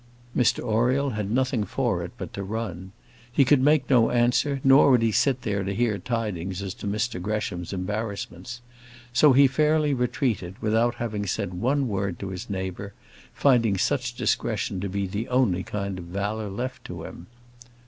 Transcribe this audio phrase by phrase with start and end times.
[0.35, 2.91] Mr Oriel had nothing for it but to run.
[3.31, 6.87] He could make no answer, nor would he sit there to hear tidings as to
[6.87, 8.61] Mr Gresham's embarrassments.
[9.13, 12.95] So he fairly retreated, without having said one word to his neighbour,
[13.31, 17.27] finding such discretion to be the only kind of valour left to him.